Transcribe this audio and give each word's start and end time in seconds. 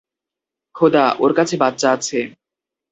খোদা, 0.75 1.05
ওর 1.19 1.31
কাছে 1.33 1.55
বাচ্চা 1.57 1.87
আছে। 1.91 2.19